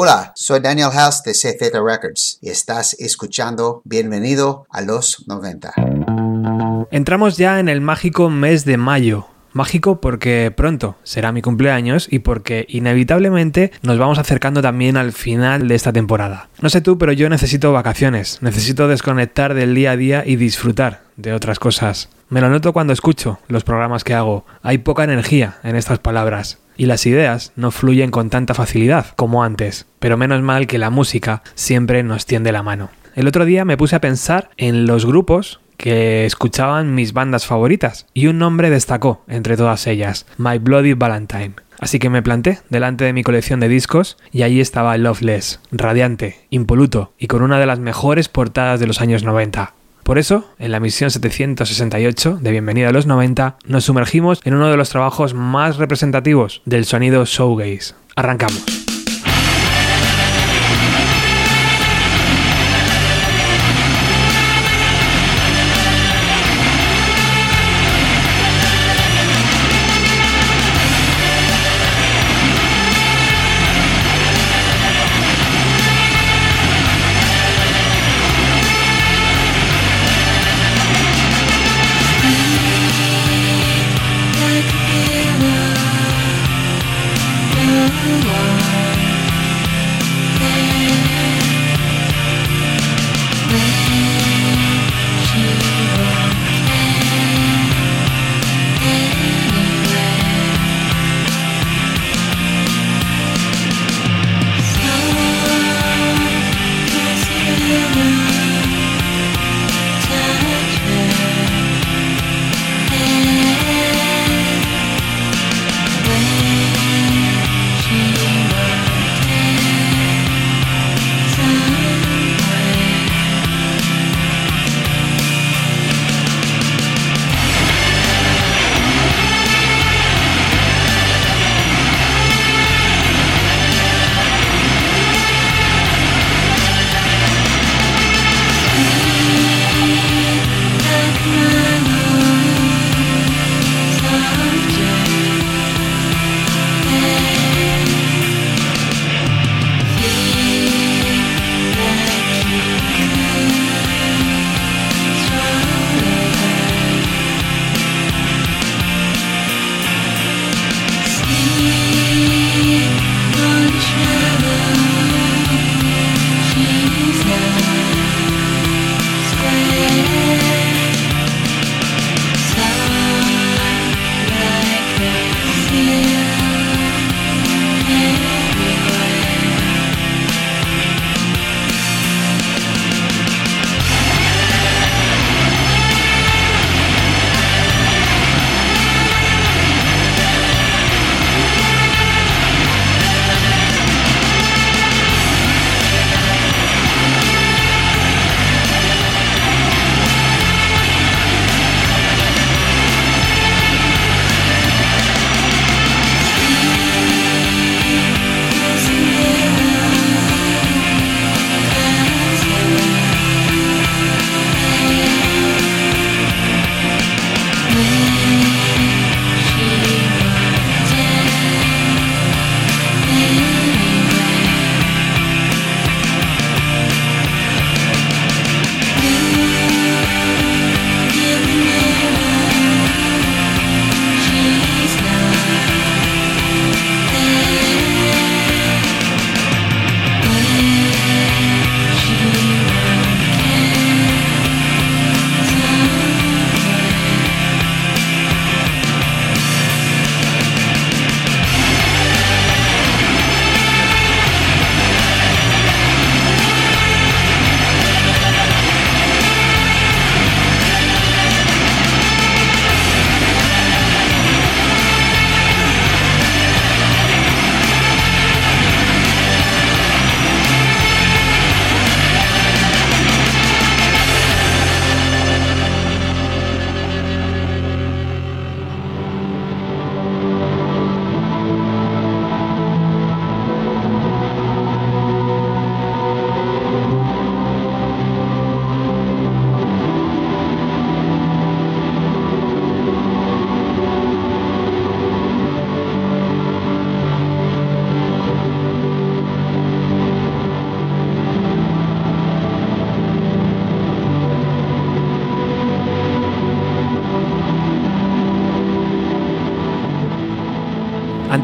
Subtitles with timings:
[0.00, 5.72] Hola, soy Daniel House de CZ Records y estás escuchando Bienvenido a los 90.
[6.92, 9.26] Entramos ya en el mágico mes de mayo.
[9.52, 15.66] Mágico porque pronto será mi cumpleaños y porque inevitablemente nos vamos acercando también al final
[15.66, 16.48] de esta temporada.
[16.60, 21.02] No sé tú, pero yo necesito vacaciones, necesito desconectar del día a día y disfrutar
[21.16, 22.08] de otras cosas.
[22.28, 24.46] Me lo noto cuando escucho los programas que hago.
[24.62, 29.44] Hay poca energía en estas palabras y las ideas no fluyen con tanta facilidad como
[29.44, 32.88] antes, pero menos mal que la música siempre nos tiende la mano.
[33.14, 38.06] El otro día me puse a pensar en los grupos que escuchaban mis bandas favoritas
[38.14, 41.54] y un nombre destacó entre todas ellas, My Bloody Valentine.
[41.80, 46.40] Así que me planté delante de mi colección de discos y allí estaba Loveless, radiante,
[46.50, 49.74] impoluto y con una de las mejores portadas de los años 90.
[50.08, 54.70] Por eso, en la misión 768 de Bienvenida a los 90, nos sumergimos en uno
[54.70, 57.92] de los trabajos más representativos del sonido showgaze.
[58.16, 58.87] Arrancamos.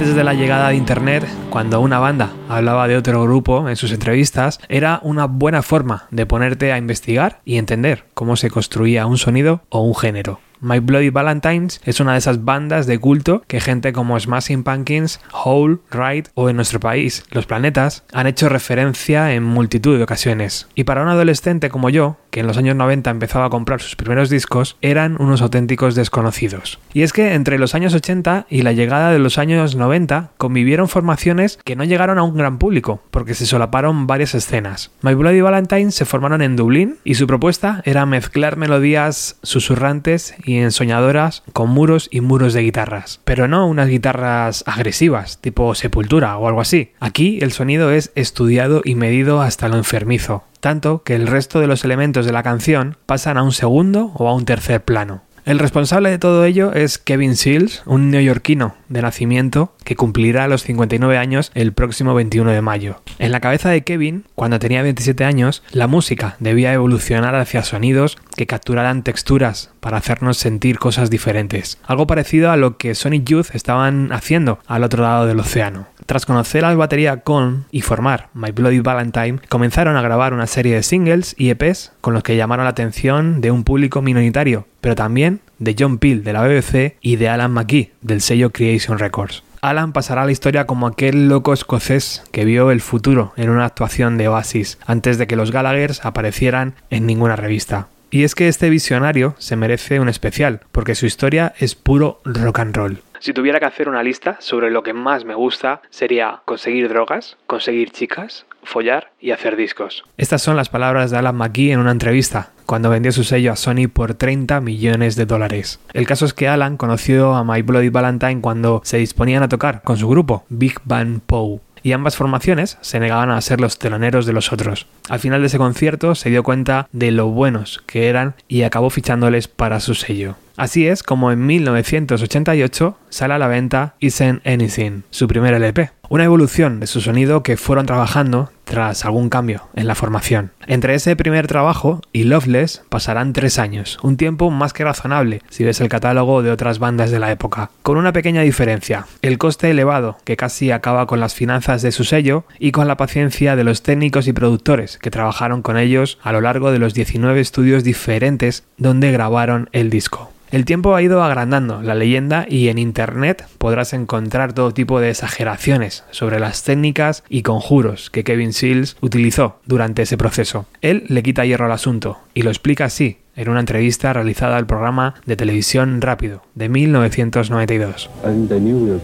[0.05, 3.91] Antes de la llegada de Internet, cuando una banda hablaba de otro grupo en sus
[3.91, 9.17] entrevistas, era una buena forma de ponerte a investigar y entender cómo se construía un
[9.17, 10.41] sonido o un género.
[10.61, 15.21] My Bloody Valentines es una de esas bandas de culto que gente como Smashing Pumpkins,
[15.33, 20.69] Hole, Ride o en nuestro país, Los Planetas, han hecho referencia en multitud de ocasiones.
[20.75, 23.95] Y para un adolescente como yo, que en los años 90 empezaba a comprar sus
[23.95, 26.81] primeros discos, eran unos auténticos desconocidos.
[26.93, 30.89] Y es que entre los años 80 y la llegada de los años 90 convivieron
[30.89, 34.91] formaciones que no llegaron a un gran público, porque se solaparon varias escenas.
[35.03, 40.59] My Bloody Valentines se formaron en Dublín y su propuesta era mezclar melodías susurrantes y
[40.59, 43.21] ensoñadoras con muros y muros de guitarras.
[43.25, 46.93] Pero no unas guitarras agresivas, tipo Sepultura o algo así.
[47.01, 51.67] Aquí el sonido es estudiado y medido hasta lo enfermizo, tanto que el resto de
[51.67, 55.24] los elementos de la canción pasan a un segundo o a un tercer plano.
[55.45, 60.63] El responsable de todo ello es Kevin Seals, un neoyorquino de nacimiento que cumplirá los
[60.63, 63.03] 59 años el próximo 21 de mayo.
[63.19, 68.17] En la cabeza de Kevin, cuando tenía 27 años, la música debía evolucionar hacia sonidos
[68.37, 71.77] que capturaran texturas para hacernos sentir cosas diferentes.
[71.85, 75.89] Algo parecido a lo que Sonic Youth estaban haciendo al otro lado del océano.
[76.07, 80.75] Tras conocer al batería Con y formar My Bloody Valentine, comenzaron a grabar una serie
[80.75, 84.97] de singles y EPs con los que llamaron la atención de un público minoritario, pero
[84.97, 89.43] también de John Peel de la BBC y de Alan McGee del sello Creation Records.
[89.63, 93.65] Alan pasará a la historia como aquel loco escocés que vio el futuro en una
[93.65, 97.89] actuación de Oasis antes de que los Gallaghers aparecieran en ninguna revista.
[98.11, 102.59] Y es que este visionario se merece un especial, porque su historia es puro rock
[102.59, 102.99] and roll.
[103.21, 107.39] Si tuviera que hacer una lista sobre lo que más me gusta, sería conseguir drogas,
[107.47, 110.05] conseguir chicas, follar y hacer discos.
[110.17, 113.57] Estas son las palabras de Alan McGee en una entrevista, cuando vendió su sello a
[113.57, 115.81] Sony por 30 millones de dólares.
[115.93, 119.83] El caso es que Alan conoció a My Bloody Valentine cuando se disponían a tocar
[119.83, 124.27] con su grupo, Big Bang Poe y ambas formaciones se negaban a ser los teloneros
[124.27, 124.87] de los otros.
[125.11, 128.89] Al final de ese concierto se dio cuenta de lo buenos que eran y acabó
[128.89, 130.37] fichándoles para su sello.
[130.57, 136.25] Así es como en 1988 sale a la venta Isn't Anything, su primer LP, una
[136.25, 140.53] evolución de su sonido que fueron trabajando tras algún cambio en la formación.
[140.69, 145.65] Entre ese primer trabajo y Loveless pasarán tres años, un tiempo más que razonable si
[145.65, 149.71] ves el catálogo de otras bandas de la época, con una pequeña diferencia, el coste
[149.71, 153.65] elevado que casi acaba con las finanzas de su sello y con la paciencia de
[153.65, 157.83] los técnicos y productores que trabajaron con ellos a lo largo de los 19 estudios
[157.83, 160.31] diferentes donde grabaron el disco.
[160.55, 165.11] El tiempo ha ido agrandando la leyenda y en Internet podrás encontrar todo tipo de
[165.11, 170.67] exageraciones sobre las técnicas y conjuros que Kevin Seals utilizó durante ese proceso.
[170.81, 174.69] Él le quita hierro al asunto y lo explica así en una entrevista realizada al
[174.69, 178.09] programa de televisión Rápido de 1992.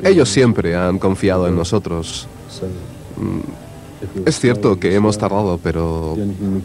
[0.04, 2.28] Ellos siempre han confiado en nosotros.
[4.00, 6.16] Mm, es cierto que hemos tardado, pero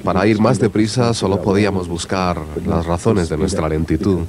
[0.04, 4.20] para ir más deprisa solo podíamos buscar las razones de nuestra lentitud.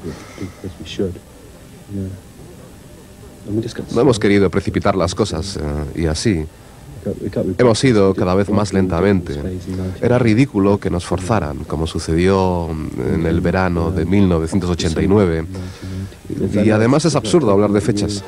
[3.94, 6.44] No hemos querido precipitar las cosas eh, y así.
[7.58, 9.40] Hemos ido cada vez más lentamente.
[10.00, 15.46] Era ridículo que nos forzaran, como sucedió en el verano de 1989.
[16.64, 18.24] Y además es absurdo hablar de fechas.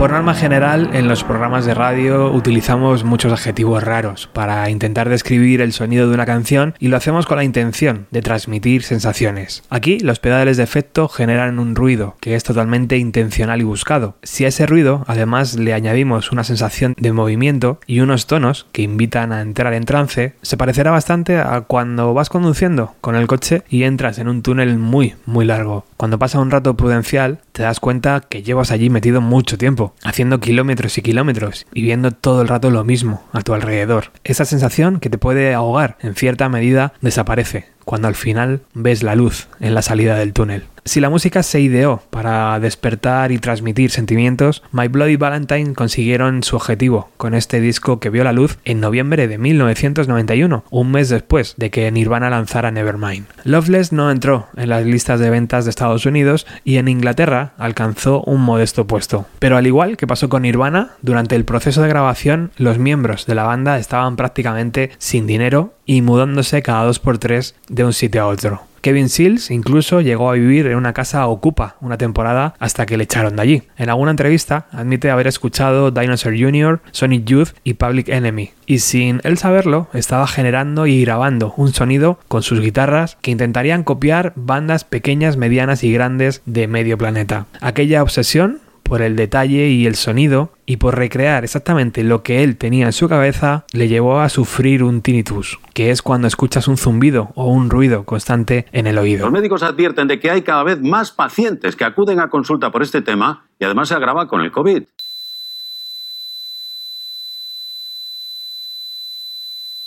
[0.00, 5.60] Por norma general, en los programas de radio utilizamos muchos adjetivos raros para intentar describir
[5.60, 9.62] el sonido de una canción y lo hacemos con la intención de transmitir sensaciones.
[9.68, 14.16] Aquí los pedales de efecto generan un ruido que es totalmente intencional y buscado.
[14.22, 18.80] Si a ese ruido además le añadimos una sensación de movimiento y unos tonos que
[18.80, 23.64] invitan a entrar en trance, se parecerá bastante a cuando vas conduciendo con el coche
[23.68, 25.84] y entras en un túnel muy, muy largo.
[25.98, 30.40] Cuando pasa un rato prudencial, te das cuenta que llevas allí metido mucho tiempo, haciendo
[30.40, 34.12] kilómetros y kilómetros y viendo todo el rato lo mismo a tu alrededor.
[34.24, 39.16] Esa sensación que te puede ahogar en cierta medida desaparece cuando al final ves la
[39.16, 40.62] luz en la salida del túnel.
[40.84, 46.54] Si la música se ideó para despertar y transmitir sentimientos, My Bloody Valentine consiguieron su
[46.54, 51.54] objetivo con este disco que vio la luz en noviembre de 1991, un mes después
[51.58, 53.26] de que Nirvana lanzara Nevermind.
[53.42, 58.22] Loveless no entró en las listas de ventas de Estados Unidos y en Inglaterra alcanzó
[58.22, 59.26] un modesto puesto.
[59.40, 63.34] Pero al igual que pasó con Nirvana, durante el proceso de grabación los miembros de
[63.34, 68.22] la banda estaban prácticamente sin dinero y mudándose cada dos por tres de un sitio
[68.22, 68.62] a otro.
[68.80, 73.02] Kevin Seals incluso llegó a vivir en una casa ocupa una temporada hasta que le
[73.02, 73.62] echaron de allí.
[73.76, 79.20] En alguna entrevista admite haber escuchado Dinosaur Jr., Sonic Youth y Public Enemy, y sin
[79.24, 84.84] él saberlo estaba generando y grabando un sonido con sus guitarras que intentarían copiar bandas
[84.84, 87.46] pequeñas, medianas y grandes de medio planeta.
[87.60, 92.56] Aquella obsesión por el detalle y el sonido y por recrear exactamente lo que él
[92.56, 96.76] tenía en su cabeza, le llevó a sufrir un tinnitus, que es cuando escuchas un
[96.76, 99.24] zumbido o un ruido constante en el oído.
[99.24, 102.82] Los médicos advierten de que hay cada vez más pacientes que acuden a consulta por
[102.82, 104.84] este tema y además se agrava con el COVID.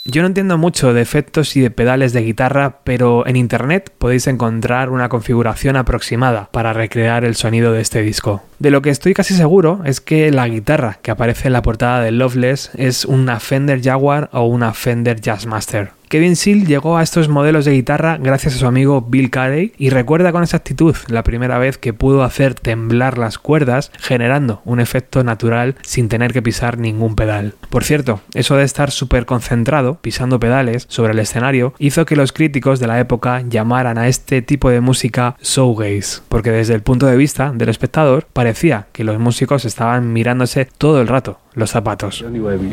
[0.06, 4.28] Yo no entiendo mucho de efectos y de pedales de guitarra, pero en internet podéis
[4.28, 8.44] encontrar una configuración aproximada para recrear el sonido de este disco.
[8.60, 12.02] De lo que estoy casi seguro es que la guitarra que aparece en la portada
[12.02, 15.92] de Loveless es una Fender Jaguar o una Fender Jazzmaster.
[16.14, 19.90] Kevin Seal llegó a estos modelos de guitarra gracias a su amigo Bill Carey y
[19.90, 25.24] recuerda con exactitud la primera vez que pudo hacer temblar las cuerdas generando un efecto
[25.24, 27.56] natural sin tener que pisar ningún pedal.
[27.72, 32.32] Por cierto, eso de estar súper concentrado pisando pedales sobre el escenario hizo que los
[32.32, 37.08] críticos de la época llamaran a este tipo de música showgaze, porque desde el punto
[37.08, 42.24] de vista del espectador parecía que los músicos estaban mirándose todo el rato los zapatos.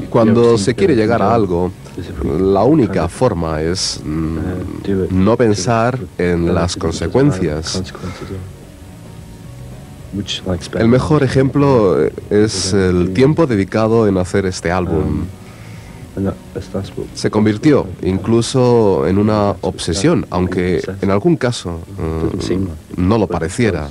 [0.09, 1.71] Cuando se quiere llegar a algo,
[2.25, 4.38] la única forma es mm,
[5.11, 7.83] no pensar en las consecuencias.
[10.75, 15.25] El mejor ejemplo es el tiempo dedicado en hacer este álbum.
[17.14, 23.88] Se convirtió incluso en una obsesión, aunque en algún caso mm, no lo pareciera.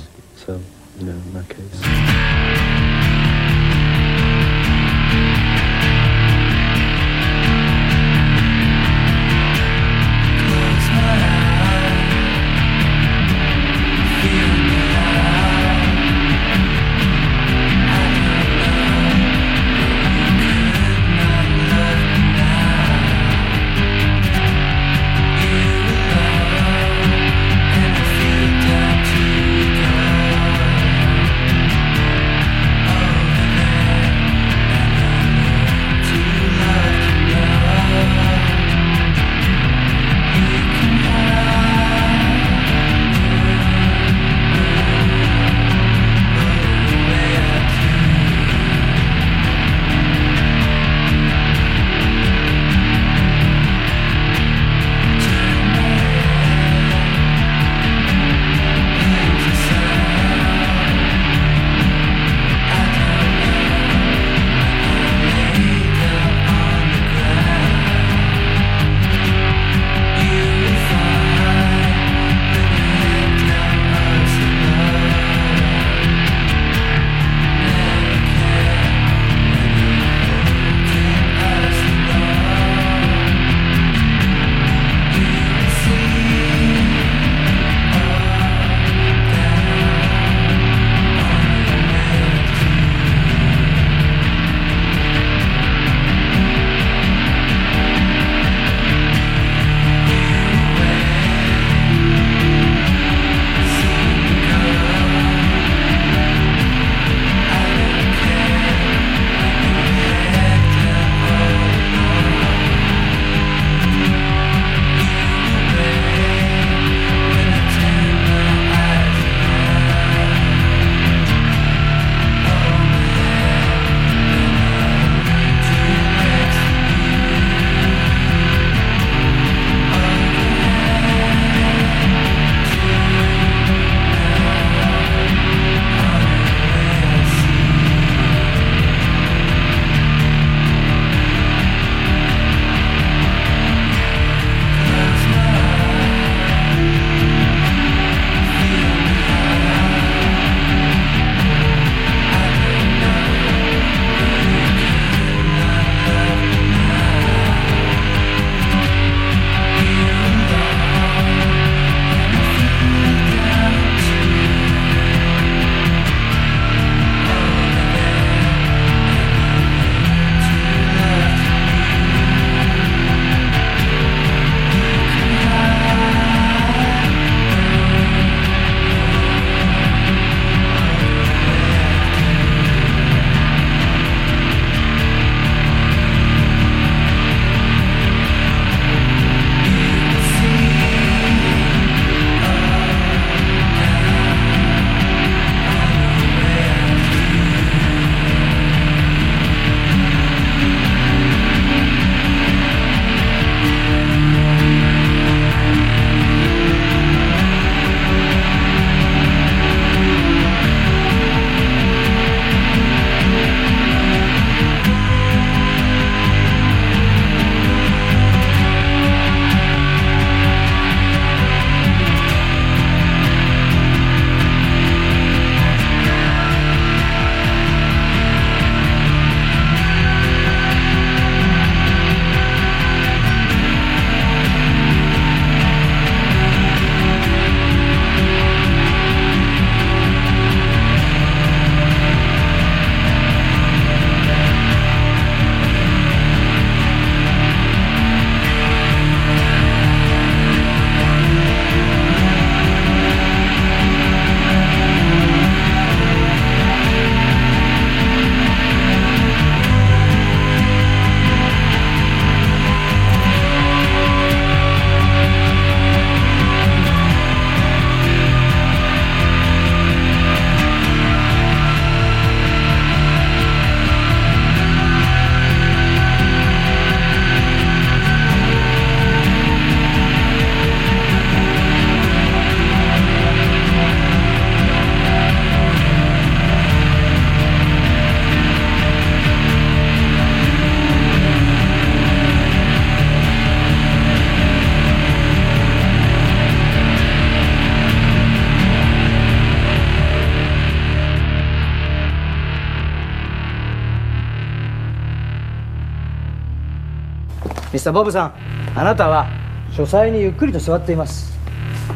[307.92, 308.34] ボブさん
[308.74, 309.26] あなたは
[309.72, 311.30] 書斎にゆっくりと座っています。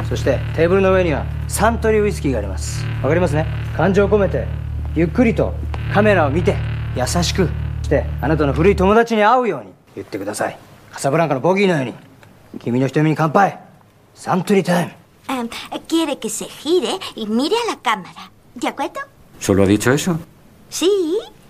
[0.08, 2.84] そしてテーブルの上にはサントリーウイスキーがあります。
[3.02, 3.46] わかりますね？
[3.76, 4.46] 感情を込めて
[4.94, 5.54] ゆっくりと
[5.92, 6.56] カメラを見て
[6.96, 7.48] 優しく
[7.82, 10.58] してあなたの古い友達に会うように言ってください。
[10.92, 11.94] カサブランカのボギーのように
[12.60, 13.58] 君の瞳に乾杯。
[14.14, 14.92] サントリータイム。
[15.26, 15.48] Um,
[15.88, 18.30] quiere que se gire y mire a la cámara.
[18.54, 19.00] ¿De acuerdo?
[19.40, 20.18] ¿Solo ha dicho eso?
[20.70, 20.86] Sí,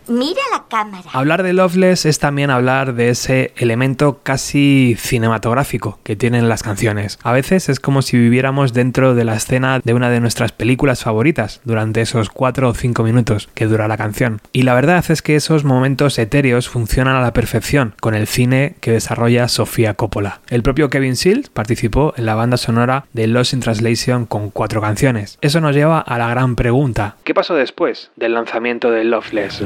[0.08, 1.10] mire a la cámara.
[1.12, 7.18] Hablar de Loveless es también hablar de ese elemento casi cinematográfico que tienen las canciones.
[7.22, 11.02] A veces es como si viviéramos dentro de la escena de una de nuestras películas
[11.02, 14.40] favoritas durante esos 4 o 5 minutos que dura la canción.
[14.52, 18.76] Y la verdad es que esos momentos etéreos funcionan a la perfección con el cine
[18.80, 20.40] que desarrolla Sofía Coppola.
[20.48, 24.80] El propio Kevin Seals participó en la banda sonora de Lost in Translation con cuatro
[24.80, 25.38] canciones.
[25.40, 27.16] Eso nos lleva a la gran pregunta.
[27.24, 29.62] ¿Qué pasó después del lanzamiento de Loveless?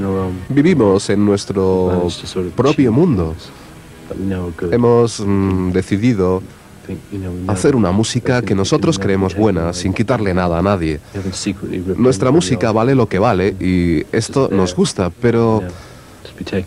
[0.49, 2.09] Vivimos en nuestro
[2.57, 3.35] propio mundo.
[4.71, 6.43] Hemos mm, decidido
[7.47, 11.01] hacer una música que nosotros creemos buena, sin quitarle nada a nadie.
[11.97, 15.63] Nuestra música vale lo que vale y esto nos gusta, pero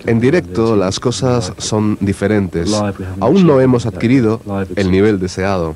[0.06, 2.72] en directo las cosas son diferentes.
[3.20, 4.42] Aún no hemos adquirido
[4.76, 5.76] el nivel deseado.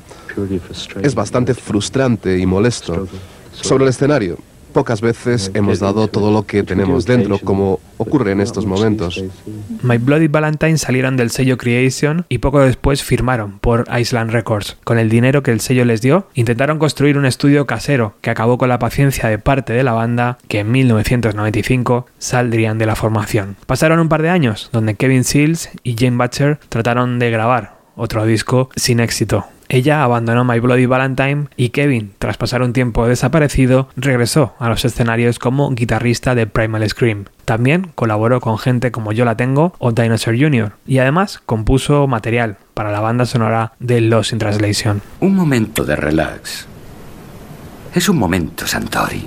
[1.02, 3.08] Es bastante frustrante y molesto.
[3.52, 4.38] Sobre el escenario,
[4.76, 9.24] pocas veces hemos dado todo lo que tenemos dentro, como ocurre en estos momentos.
[9.82, 14.76] My Bloody Valentine salieron del sello Creation y poco después firmaron por Island Records.
[14.84, 18.58] Con el dinero que el sello les dio, intentaron construir un estudio casero que acabó
[18.58, 23.56] con la paciencia de parte de la banda que en 1995 saldrían de la formación.
[23.64, 28.26] Pasaron un par de años donde Kevin Seals y Jane Butcher trataron de grabar otro
[28.26, 29.46] disco sin éxito.
[29.68, 34.84] Ella abandonó My Bloody Valentine y Kevin, tras pasar un tiempo desaparecido, regresó a los
[34.84, 37.24] escenarios como guitarrista de Primal Scream.
[37.44, 40.72] También colaboró con gente como Yo la Tengo o Dinosaur Jr.
[40.86, 45.02] y además compuso material para la banda sonora de Lost in Translation.
[45.20, 46.66] Un momento de relax.
[47.94, 49.26] Es un momento, Santori.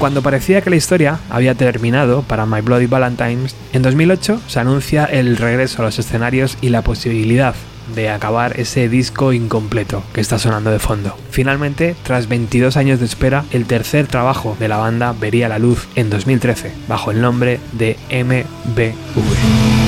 [0.00, 5.04] Cuando parecía que la historia había terminado para My Bloody Valentines, en 2008 se anuncia
[5.04, 7.54] el regreso a los escenarios y la posibilidad
[7.94, 11.14] de acabar ese disco incompleto que está sonando de fondo.
[11.30, 15.86] Finalmente, tras 22 años de espera, el tercer trabajo de la banda vería la luz
[15.96, 19.79] en 2013, bajo el nombre de MBV.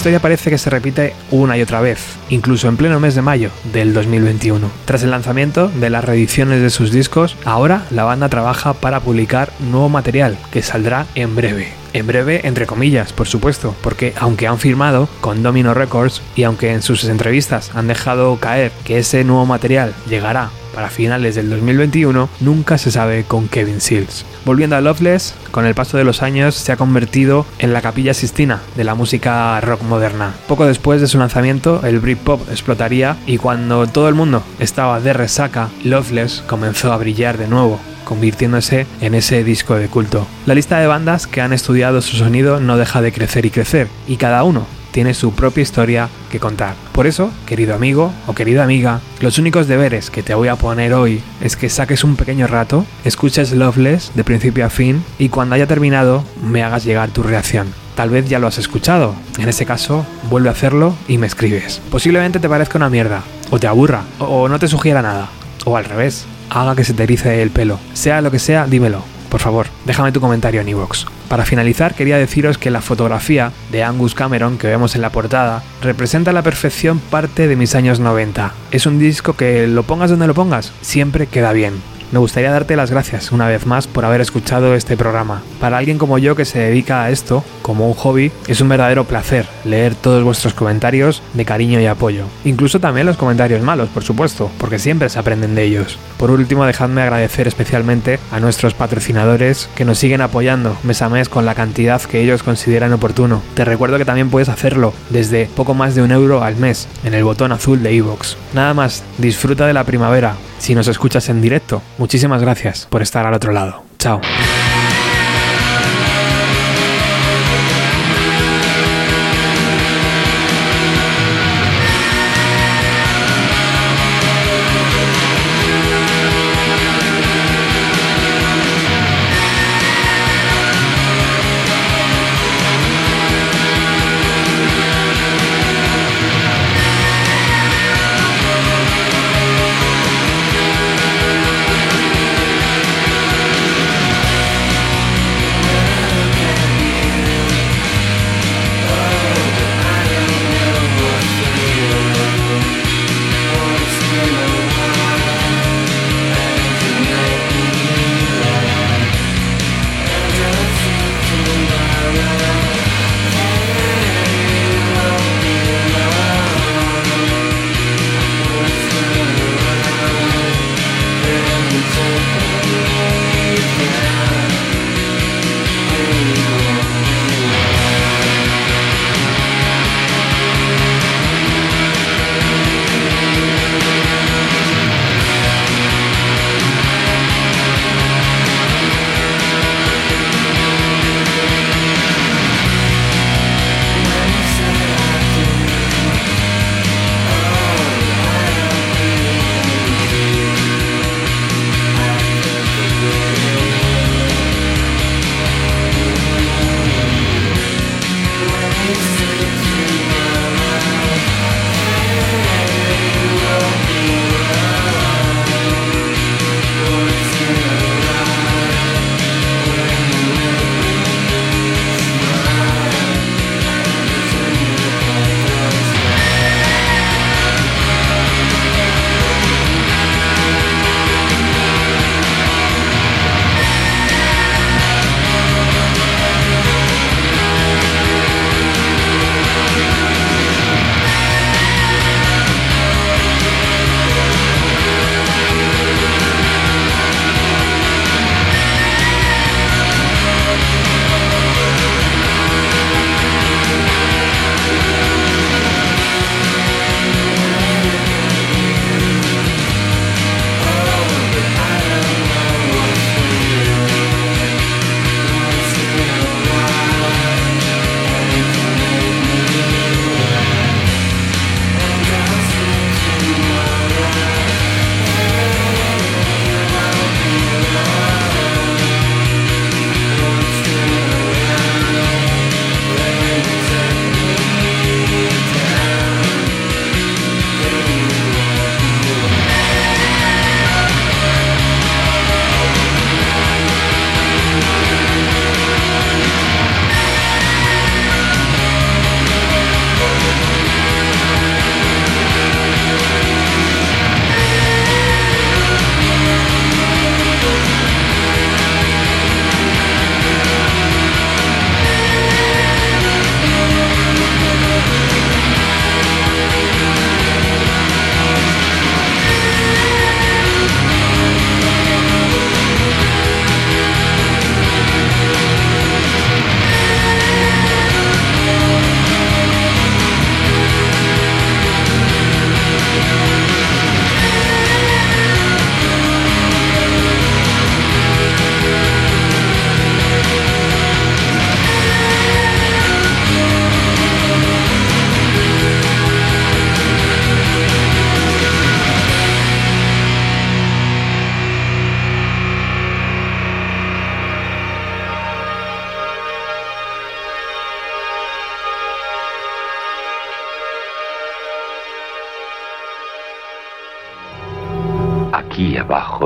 [0.00, 3.50] Historia parece que se repite una y otra vez, incluso en pleno mes de mayo
[3.70, 4.70] del 2021.
[4.86, 9.52] Tras el lanzamiento de las reediciones de sus discos, ahora la banda trabaja para publicar
[9.58, 11.74] nuevo material que saldrá en breve.
[11.92, 16.72] En breve, entre comillas, por supuesto, porque aunque han firmado con Domino Records y aunque
[16.72, 22.28] en sus entrevistas han dejado caer que ese nuevo material llegará para finales del 2021,
[22.40, 24.24] nunca se sabe con Kevin Seals.
[24.44, 28.14] Volviendo a Loveless, con el paso de los años se ha convertido en la capilla
[28.14, 30.34] sistina de la música rock moderna.
[30.48, 35.12] Poco después de su lanzamiento, el Britpop explotaría y cuando todo el mundo estaba de
[35.12, 40.26] resaca, Loveless comenzó a brillar de nuevo convirtiéndose en ese disco de culto.
[40.44, 43.86] La lista de bandas que han estudiado su sonido no deja de crecer y crecer,
[44.08, 46.74] y cada uno tiene su propia historia que contar.
[46.92, 50.94] Por eso, querido amigo o querida amiga, los únicos deberes que te voy a poner
[50.94, 55.54] hoy es que saques un pequeño rato, escuches Loveless de principio a fin y cuando
[55.54, 57.72] haya terminado me hagas llegar tu reacción.
[57.94, 61.82] Tal vez ya lo has escuchado, en ese caso vuelve a hacerlo y me escribes.
[61.90, 65.28] Posiblemente te parezca una mierda, o te aburra, o no te sugiera nada,
[65.66, 67.78] o al revés, haga que se te erice el pelo.
[67.92, 69.02] Sea lo que sea, dímelo.
[69.30, 71.06] Por favor, déjame tu comentario en iVoox.
[71.28, 75.62] Para finalizar, quería deciros que la fotografía de Angus Cameron que vemos en la portada
[75.80, 78.52] representa a la perfección parte de mis años 90.
[78.72, 81.74] Es un disco que lo pongas donde lo pongas, siempre queda bien
[82.12, 85.42] me gustaría darte las gracias una vez más por haber escuchado este programa.
[85.60, 89.04] Para alguien como yo que se dedica a esto, como un hobby, es un verdadero
[89.04, 92.24] placer leer todos vuestros comentarios de cariño y apoyo.
[92.44, 95.98] Incluso también los comentarios malos, por supuesto, porque siempre se aprenden de ellos.
[96.16, 101.28] Por último, dejadme agradecer especialmente a nuestros patrocinadores que nos siguen apoyando mes a mes
[101.28, 103.42] con la cantidad que ellos consideran oportuno.
[103.54, 107.14] Te recuerdo que también puedes hacerlo desde poco más de un euro al mes en
[107.14, 108.36] el botón azul de iVoox.
[108.54, 111.82] Nada más, disfruta de la primavera, si nos escuchas en directo.
[111.98, 113.82] Muchísimas gracias por estar al otro lado.
[113.98, 114.20] Chao.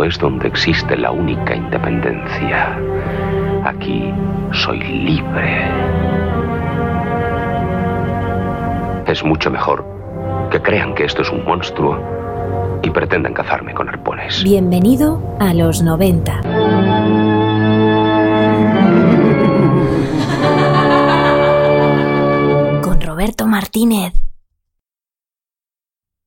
[0.04, 2.78] Es donde existe la única independencia.
[3.64, 4.12] Aquí
[4.52, 5.70] soy libre.
[9.06, 9.84] Es mucho mejor
[10.50, 11.98] que crean que esto es un monstruo
[12.82, 14.42] y pretendan cazarme con arpones.
[14.44, 16.40] Bienvenido a los 90.
[22.82, 24.23] Con Roberto Martínez.